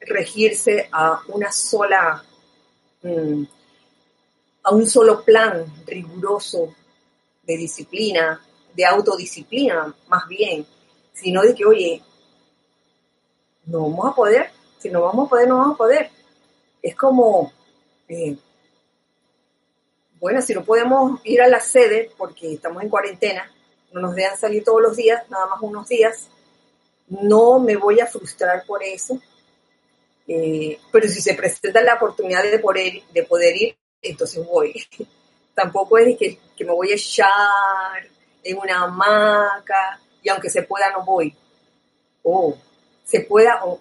[0.00, 2.24] regirse a una sola,
[3.02, 3.44] mm,
[4.64, 6.74] a un solo plan riguroso
[7.44, 8.44] de disciplina,
[8.74, 10.66] de autodisciplina más bien,
[11.12, 12.02] sino de que, oye,
[13.66, 16.10] no vamos a poder, si no vamos a poder, no vamos a poder.
[16.82, 17.52] Es como,
[18.08, 18.36] eh,
[20.20, 23.50] bueno, si no podemos ir a la sede porque estamos en cuarentena,
[23.92, 26.28] no nos dejan salir todos los días, nada más unos días,
[27.08, 29.18] no me voy a frustrar por eso.
[30.28, 34.86] Eh, pero si se presenta la oportunidad de poder, de poder ir, entonces voy.
[35.54, 37.28] Tampoco es que, que me voy a echar
[38.44, 41.34] en una hamaca y aunque se pueda no voy.
[42.22, 42.56] O
[43.04, 43.80] se pueda, o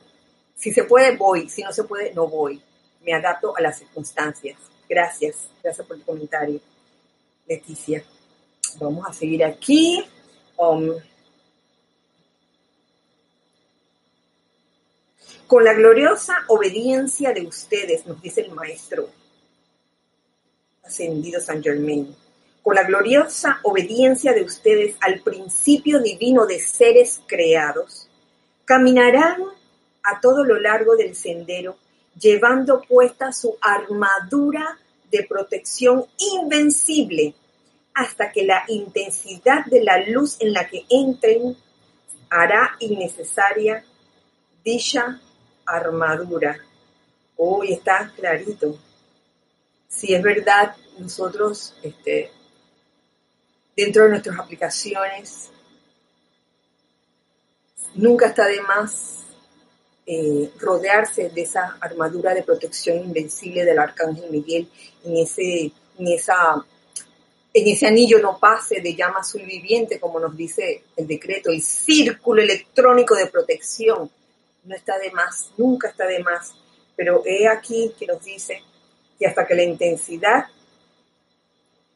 [0.56, 2.62] si se puede voy, si no se puede no voy.
[3.02, 4.58] Me adapto a las circunstancias.
[4.90, 6.60] Gracias, gracias por el comentario,
[7.48, 8.04] Leticia.
[8.80, 10.04] Vamos a seguir aquí.
[10.58, 10.96] Um,
[15.46, 19.10] con la gloriosa obediencia de ustedes, nos dice el maestro
[20.84, 22.16] ascendido San Germain,
[22.64, 28.10] con la gloriosa obediencia de ustedes al principio divino de seres creados,
[28.66, 29.44] caminarán
[30.04, 31.78] a todo lo largo del sendero
[32.18, 34.78] llevando puesta su armadura
[35.12, 37.34] de protección invencible
[37.94, 41.58] hasta que la intensidad de la luz en la que entren
[42.30, 43.84] hará innecesaria
[44.64, 45.20] dicha
[45.66, 46.60] armadura.
[47.36, 48.78] Hoy está clarito.
[49.88, 52.32] Si es verdad, nosotros, este,
[53.76, 55.50] dentro de nuestras aplicaciones,
[57.96, 59.19] nunca está de más
[60.12, 64.68] eh, rodearse de esa armadura de protección invencible del arcángel Miguel
[65.06, 66.66] en ese, en esa,
[67.54, 71.62] en ese anillo no pase de llama azul viviente, como nos dice el decreto, el
[71.62, 74.10] círculo electrónico de protección.
[74.64, 76.56] No está de más, nunca está de más.
[76.96, 78.64] Pero he aquí que nos dice
[79.20, 80.46] que hasta que la intensidad,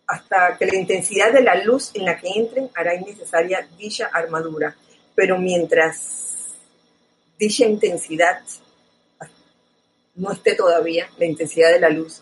[0.06, 4.78] hasta que la intensidad de la luz en la que entren hará innecesaria dicha armadura.
[5.16, 6.33] Pero mientras
[7.44, 8.42] dicha intensidad
[10.16, 12.22] no esté todavía, la intensidad de la luz,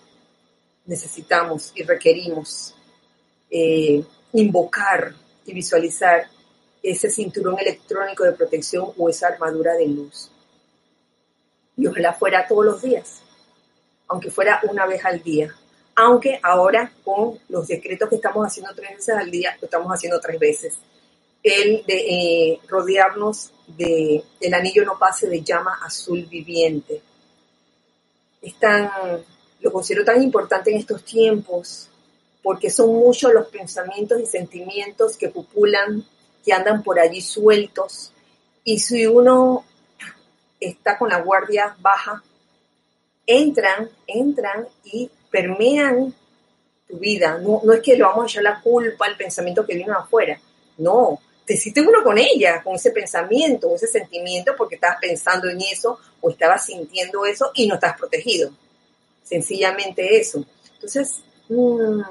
[0.86, 2.74] necesitamos y requerimos
[3.49, 4.03] eh,
[4.34, 5.13] invocar
[5.45, 6.28] y visualizar
[6.82, 10.32] ese cinturón electrónico de protección o esa armadura de luz.
[11.76, 13.22] Y ojalá fuera todos los días,
[14.07, 15.53] aunque fuera una vez al día.
[15.95, 20.19] Aunque ahora con los decretos que estamos haciendo tres veces al día, lo estamos haciendo
[20.22, 20.80] tres veces
[21.44, 27.02] el de eh, rodearnos de el anillo no pase de llama azul viviente.
[28.42, 28.56] Es
[29.60, 31.89] lo considero tan importante en estos tiempos
[32.42, 36.04] porque son muchos los pensamientos y sentimientos que populan,
[36.44, 38.12] que andan por allí sueltos.
[38.64, 39.64] Y si uno
[40.60, 42.24] está con la guardia baja,
[43.28, 46.14] entran, entran y permean
[46.88, 47.38] tu vida.
[47.38, 50.39] No, no es que le vamos a echar la culpa al pensamiento que vino afuera.
[50.78, 55.62] No, te hiciste uno con ella, con ese pensamiento, ese sentimiento, porque estabas pensando en
[55.62, 58.52] eso o estabas sintiendo eso y no estás protegido.
[59.24, 60.46] Sencillamente eso.
[60.74, 61.18] Entonces,
[61.50, 62.02] mm,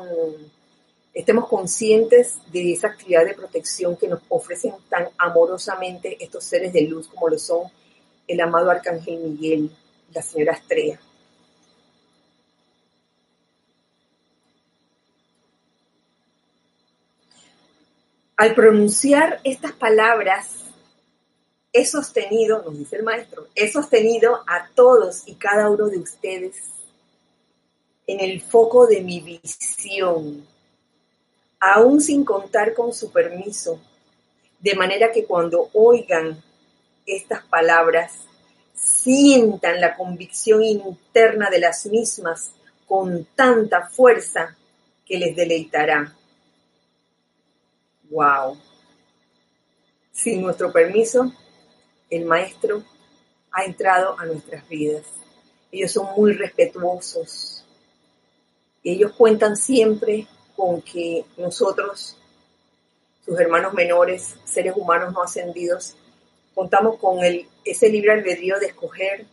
[1.14, 6.82] estemos conscientes de esa actividad de protección que nos ofrecen tan amorosamente estos seres de
[6.82, 7.70] luz como lo son
[8.30, 9.70] el amado Arcángel Miguel,
[10.12, 11.00] la señora Estrella.
[18.40, 20.64] Al pronunciar estas palabras,
[21.74, 26.56] he sostenido, nos dice el maestro, he sostenido a todos y cada uno de ustedes
[28.06, 30.46] en el foco de mi visión,
[31.60, 33.78] aún sin contar con su permiso,
[34.58, 36.42] de manera que cuando oigan
[37.04, 38.14] estas palabras,
[38.72, 42.52] sientan la convicción interna de las mismas
[42.88, 44.56] con tanta fuerza
[45.04, 46.16] que les deleitará.
[48.10, 48.58] Wow.
[50.10, 51.32] Sin nuestro permiso,
[52.10, 52.82] el maestro
[53.52, 55.06] ha entrado a nuestras vidas.
[55.70, 57.64] Ellos son muy respetuosos.
[58.82, 62.16] Ellos cuentan siempre con que nosotros,
[63.24, 65.96] sus hermanos menores, seres humanos no ascendidos,
[66.52, 69.26] contamos con el, ese libre albedrío de escoger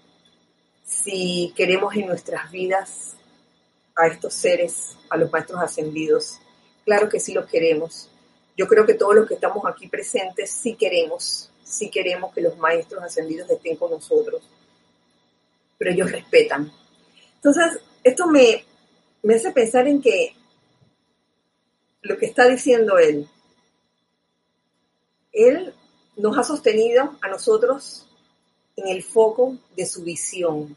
[0.86, 3.16] si queremos en nuestras vidas
[3.96, 6.40] a estos seres, a los maestros ascendidos.
[6.86, 8.12] Claro que sí los queremos
[8.58, 12.58] yo creo que todos los que estamos aquí presentes sí queremos, sí queremos que los
[12.58, 14.42] maestros ascendidos estén con nosotros,
[15.78, 16.72] pero ellos respetan.
[17.36, 18.66] Entonces, esto me,
[19.22, 20.36] me hace pensar en que
[22.02, 23.30] lo que está diciendo él,
[25.32, 25.74] él
[26.16, 28.08] nos ha sostenido a nosotros
[28.76, 30.76] en el foco de su visión.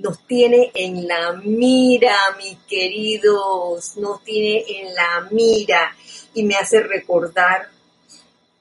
[0.00, 5.94] Nos tiene en la mira, mis queridos, nos tiene en la mira
[6.32, 7.68] y me hace recordar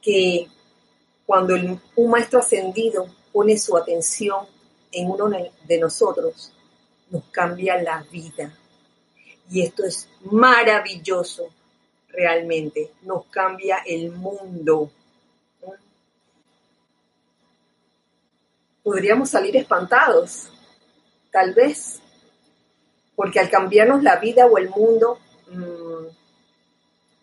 [0.01, 0.47] que
[1.25, 1.55] cuando
[1.95, 4.45] un maestro ascendido pone su atención
[4.91, 5.29] en uno
[5.65, 6.51] de nosotros,
[7.09, 8.53] nos cambia la vida.
[9.49, 11.47] Y esto es maravilloso,
[12.09, 12.91] realmente.
[13.03, 14.91] Nos cambia el mundo.
[18.83, 20.49] Podríamos salir espantados,
[21.31, 21.99] tal vez,
[23.15, 25.19] porque al cambiarnos la vida o el mundo,
[25.49, 26.07] mm,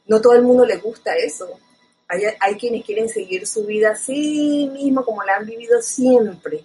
[0.09, 1.49] no todo el mundo le gusta eso.
[2.09, 6.65] Hay, hay, quienes quieren seguir su vida así mismo como la han vivido siempre.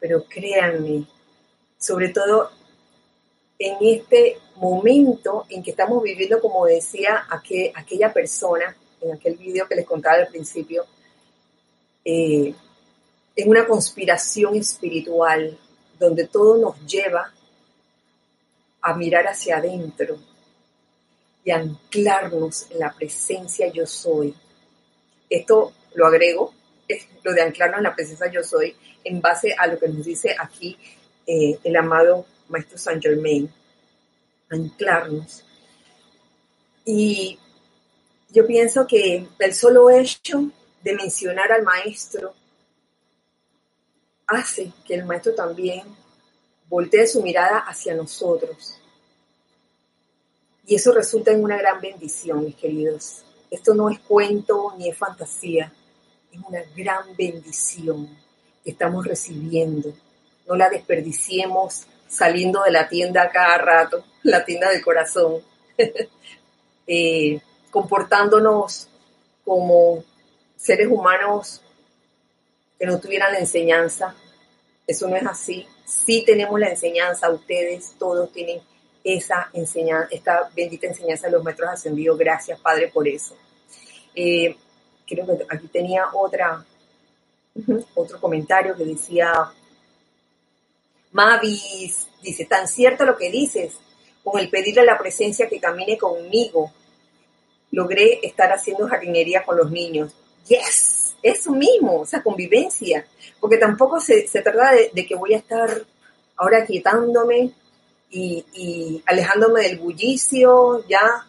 [0.00, 1.06] Pero créanme,
[1.78, 2.50] sobre todo
[3.58, 9.74] en este momento en que estamos viviendo, como decía aquella persona en aquel video que
[9.74, 10.84] les contaba al principio,
[12.04, 12.54] eh,
[13.36, 15.58] en una conspiración espiritual
[16.00, 17.30] donde todo nos lleva
[18.80, 20.18] a mirar hacia adentro
[21.44, 24.34] y anclarnos en la presencia yo soy.
[25.28, 26.54] Esto lo agrego,
[26.88, 28.74] es lo de anclarnos en la presencia yo soy,
[29.04, 30.76] en base a lo que nos dice aquí
[31.26, 33.52] eh, el amado Maestro Saint Germain,
[34.48, 35.44] anclarnos.
[36.86, 37.38] Y
[38.30, 40.50] yo pienso que el solo hecho
[40.82, 42.34] de mencionar al Maestro
[44.30, 45.82] hace que el Maestro también
[46.68, 48.76] voltee su mirada hacia nosotros.
[50.66, 53.24] Y eso resulta en una gran bendición, mis queridos.
[53.50, 55.72] Esto no es cuento ni es fantasía,
[56.32, 58.08] es una gran bendición
[58.62, 59.92] que estamos recibiendo.
[60.46, 65.42] No la desperdiciemos saliendo de la tienda cada rato, la tienda del corazón,
[66.86, 68.88] eh, comportándonos
[69.44, 70.04] como
[70.56, 71.62] seres humanos
[72.80, 74.14] que no tuvieran la enseñanza.
[74.86, 75.66] Eso no es así.
[75.84, 78.58] Sí tenemos la enseñanza, ustedes todos tienen
[79.04, 82.18] esa enseñanza, esta bendita enseñanza de los maestros ascendidos.
[82.18, 83.36] Gracias, Padre, por eso.
[84.14, 84.56] Eh,
[85.06, 86.64] creo que aquí tenía otra,
[87.94, 89.30] otro comentario que decía,
[91.12, 93.74] Mavis, dice, tan cierto lo que dices,
[94.24, 96.72] con el pedirle a la presencia que camine conmigo,
[97.72, 100.14] logré estar haciendo jardinería con los niños.
[100.48, 103.06] Yes, eso mismo, esa convivencia,
[103.38, 105.82] porque tampoco se, trata de, de, que voy a estar
[106.36, 107.52] ahora quietándome
[108.10, 111.26] y, alejándome del bullicio, ya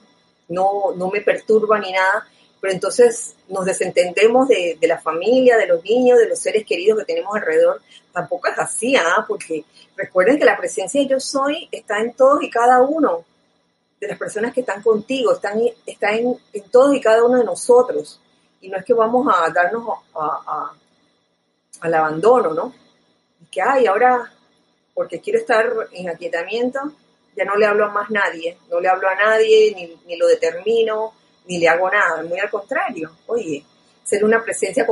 [0.49, 2.27] no, no me perturba ni nada,
[2.59, 7.05] pero entonces nos desentendemos de, la familia, de los niños, de los seres queridos que
[7.05, 7.81] tenemos alrededor.
[8.13, 9.25] Tampoco es así, ¿ah?
[9.27, 9.65] porque
[9.97, 13.25] recuerden que la presencia de yo soy está en todos y cada uno
[13.99, 16.37] de las personas que están contigo, están, está en,
[16.71, 18.19] todos y cada uno de nosotros.
[18.62, 19.99] Y no es que vamos a darnos
[21.82, 22.74] al abandono, ¿no?
[23.49, 24.32] Que, ay, ahora
[24.93, 26.80] porque quiero estar en aquietamiento,
[27.36, 30.28] ya no le hablo a más nadie, no le hablo a nadie, ni, ni lo
[30.28, 31.14] determino,
[31.47, 33.12] ni le hago nada, muy al contrario.
[33.28, 33.64] Oye,
[34.03, 34.86] ser una presencia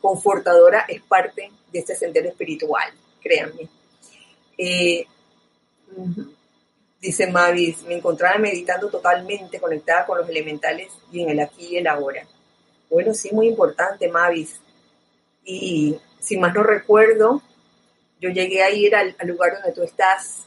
[0.00, 3.68] confortadora es parte de este sendero espiritual, créanme.
[4.56, 5.06] Eh,
[7.00, 11.76] dice Mavis, me encontraba meditando totalmente conectada con los elementales y en el aquí y
[11.78, 12.26] el ahora.
[12.92, 14.60] Bueno, sí, muy importante, Mavis.
[15.42, 17.40] Y si más no recuerdo,
[18.20, 20.44] yo llegué a ir al, lugar donde tú estás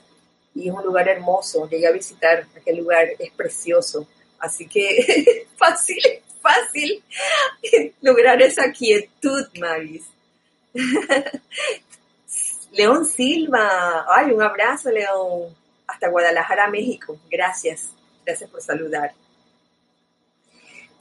[0.53, 1.67] y es un lugar hermoso.
[1.67, 4.07] Llegué a visitar aquel lugar, es precioso.
[4.37, 5.99] Así que fácil,
[6.39, 7.03] fácil
[8.01, 10.05] lograr esa quietud, Mavis.
[12.73, 15.55] León Silva, ay, un abrazo, León.
[15.87, 17.17] Hasta Guadalajara, México.
[17.27, 17.89] Gracias,
[18.23, 19.15] gracias por saludar.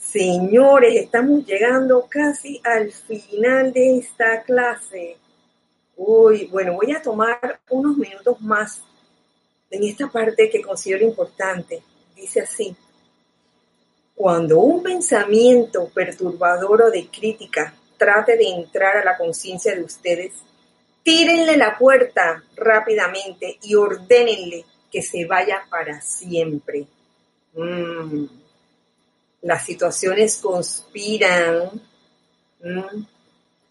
[0.04, 5.16] Señores, estamos llegando casi al final de esta clase.
[5.96, 8.80] Uy, bueno, voy a tomar unos minutos más
[9.70, 11.82] en esta parte que considero importante.
[12.14, 12.76] Dice así,
[14.14, 20.32] cuando un pensamiento perturbador o de crítica trate de entrar a la conciencia de ustedes,
[21.02, 26.86] tírenle la puerta rápidamente y ordénenle que se vaya para siempre.
[27.54, 28.43] Mm.
[29.44, 31.70] Las situaciones conspiran.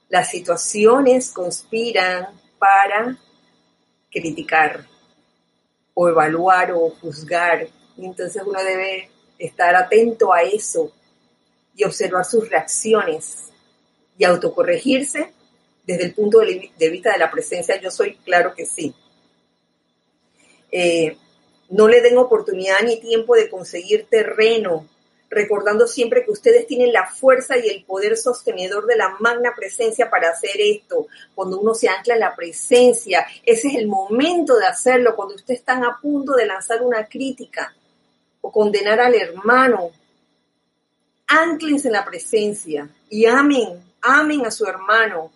[0.07, 2.27] Las situaciones conspiran
[2.59, 3.17] para
[4.11, 4.85] criticar
[5.95, 7.67] o evaluar o juzgar.
[7.97, 9.09] Entonces uno debe
[9.39, 10.91] estar atento a eso
[11.75, 13.45] y observar sus reacciones
[14.15, 15.33] y autocorregirse
[15.87, 18.93] desde el punto de vista de la presencia yo soy, claro que sí.
[20.71, 21.17] Eh,
[21.69, 24.87] no le den oportunidad ni tiempo de conseguir terreno
[25.33, 30.09] recordando siempre que ustedes tienen la fuerza y el poder sostenedor de la magna presencia
[30.09, 31.07] para hacer esto.
[31.35, 35.59] Cuando uno se ancla en la presencia, ese es el momento de hacerlo, cuando ustedes
[35.59, 37.73] están a punto de lanzar una crítica
[38.41, 39.91] o condenar al hermano.
[41.27, 45.31] Anclense en la presencia y amen, amen a su hermano.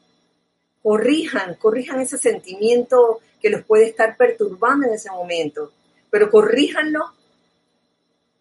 [0.84, 5.72] Corrijan, corrijan ese sentimiento que los puede estar perturbando en ese momento,
[6.10, 7.17] pero corríjanlo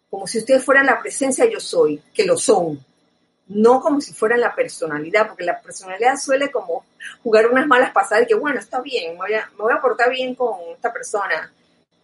[0.09, 2.83] como si ustedes fueran la presencia yo soy, que lo son,
[3.47, 6.85] no como si fueran la personalidad, porque la personalidad suele como
[7.23, 9.81] jugar unas malas pasadas y que bueno, está bien, me voy a, me voy a
[9.81, 11.51] portar bien con esta persona,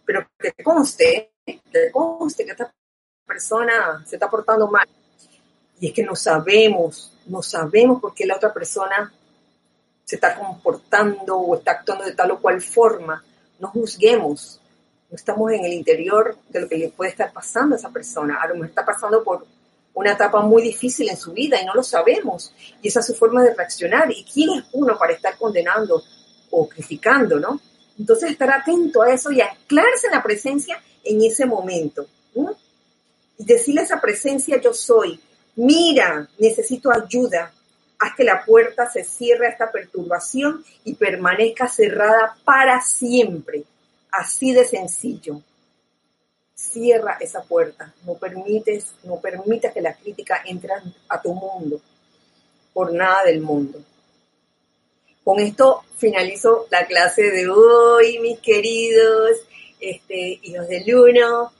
[0.04, 2.72] pero que te conste, que conste que esta
[3.26, 4.86] persona se está portando mal.
[5.80, 9.12] Y es que no sabemos, no sabemos por qué la otra persona
[10.04, 13.22] se está comportando o está actuando de tal o cual forma.
[13.58, 14.60] No juzguemos,
[15.14, 18.42] no estamos en el interior de lo que le puede estar pasando a esa persona.
[18.42, 19.46] A lo mejor está pasando por
[19.94, 22.52] una etapa muy difícil en su vida y no lo sabemos.
[22.82, 24.10] Y esa es su forma de reaccionar.
[24.10, 26.02] ¿Y quién es uno para estar condenando
[26.50, 27.60] o criticando, no?
[27.96, 32.08] Entonces estar atento a eso y anclarse la presencia en ese momento.
[33.38, 35.20] Y decirle a esa presencia yo soy,
[35.54, 37.52] mira, necesito ayuda.
[38.00, 43.62] Haz que la puerta se cierre a esta perturbación y permanezca cerrada para siempre.
[44.14, 45.42] Así de sencillo
[46.54, 50.72] cierra esa puerta, no permites, no permitas que la crítica entre
[51.08, 51.80] a tu mundo,
[52.72, 53.80] por nada del mundo.
[55.24, 59.32] Con esto finalizo la clase de hoy, mis queridos
[59.80, 61.52] este, hijos del uno.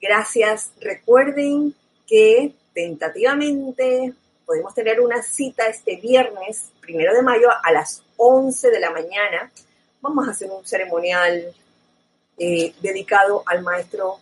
[0.00, 0.70] Gracias.
[0.80, 1.74] Recuerden
[2.06, 4.14] que tentativamente
[4.46, 9.52] podemos tener una cita este viernes, primero de mayo, a las 11 de la mañana.
[10.00, 11.54] Vamos a hacer un ceremonial
[12.44, 14.18] eh, dedicado al maestro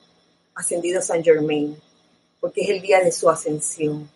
[0.54, 1.74] ascendido San Germain,
[2.38, 4.10] porque es el día de su ascensión.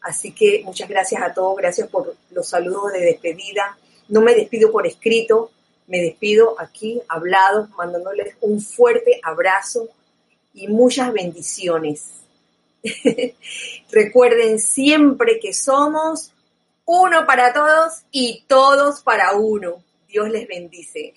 [0.00, 3.76] Así que muchas gracias a todos, gracias por los saludos de despedida.
[4.06, 5.50] No me despido por escrito,
[5.88, 9.88] me despido aquí hablado, mandándoles un fuerte abrazo
[10.54, 12.10] y muchas bendiciones.
[13.90, 16.30] Recuerden siempre que somos
[16.84, 19.82] uno para todos y todos para uno.
[20.06, 21.12] Dios les bendice.